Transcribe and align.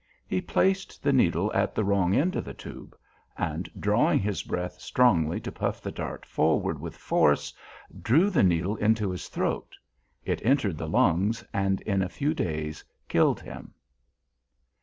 He 0.25 0.41
placed 0.41 1.03
the 1.03 1.13
needle 1.13 1.51
at 1.53 1.75
the 1.75 1.83
wrong 1.83 2.15
end 2.15 2.35
of 2.35 2.43
the 2.43 2.55
tube, 2.55 2.97
and 3.37 3.69
drawing 3.79 4.17
his 4.17 4.41
breath 4.41 4.79
strongly 4.81 5.39
to 5.41 5.51
puff 5.51 5.79
the 5.79 5.91
dart 5.91 6.25
forward 6.25 6.79
with 6.79 6.97
force, 6.97 7.53
drew 8.01 8.31
the 8.31 8.41
needle 8.41 8.75
into 8.77 9.11
his 9.11 9.27
throat. 9.27 9.77
It 10.25 10.43
entered 10.43 10.79
the 10.79 10.89
lungs, 10.89 11.43
and 11.53 11.81
in 11.81 12.01
a 12.01 12.09
few 12.09 12.33
days 12.33 12.83
killed 13.07 13.41
him." 13.41 13.75